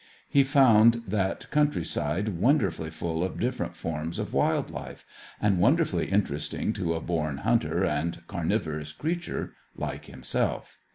He 0.27 0.43
found 0.43 1.03
that 1.07 1.45
countryside 1.51 2.29
wonderfully 2.29 2.89
full 2.89 3.23
of 3.23 3.39
different 3.39 3.75
forms 3.75 4.17
of 4.17 4.33
wild 4.33 4.71
life, 4.71 5.05
and 5.39 5.59
wonderfully 5.59 6.07
interesting 6.07 6.73
to 6.73 6.95
a 6.95 6.99
born 6.99 7.37
hunter 7.37 7.85
and 7.85 8.25
carnivorous 8.25 8.93
creature 8.93 9.53
like 9.77 10.05
himself. 10.05 10.79